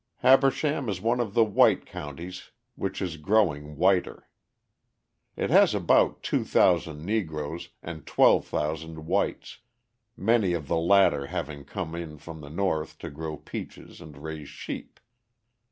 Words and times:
Habersham 0.23 0.89
is 0.89 0.99
one 0.99 1.19
of 1.19 1.35
the 1.35 1.43
"white 1.43 1.85
counties" 1.85 2.49
which 2.73 3.03
is 3.03 3.17
growing 3.17 3.75
whiter. 3.77 4.27
It 5.35 5.51
has 5.51 5.75
about 5.75 6.23
2,000 6.23 7.05
Negroes 7.05 7.69
and 7.83 8.03
12,000 8.07 9.05
whites 9.05 9.59
many 10.17 10.53
of 10.53 10.67
the 10.67 10.77
latter 10.79 11.27
having 11.27 11.65
come 11.65 11.93
in 11.93 12.17
from 12.17 12.41
the 12.41 12.49
North 12.49 12.97
to 12.97 13.11
grow 13.11 13.37
peaches 13.37 14.01
and 14.01 14.17
raise 14.17 14.49
sheep. 14.49 14.99